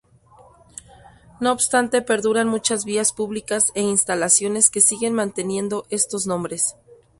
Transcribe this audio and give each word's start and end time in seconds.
No 1.39 1.51
obstante 1.51 2.01
perduran 2.01 2.47
muchas 2.47 2.85
vías 2.85 3.13
públicas 3.13 3.71
e 3.75 3.83
instalaciones 3.83 4.71
que 4.71 4.81
siguen 4.81 5.13
manteniendo 5.13 5.85
estos 5.91 6.25
nombres. 6.25 6.75